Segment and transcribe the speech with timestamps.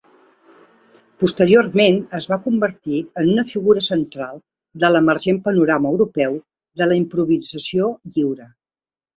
[1.23, 4.41] Posteriorment es va convertir en una figura central
[4.85, 6.41] de l'emergent panorama europeu
[6.83, 8.51] de la improvisació lliure.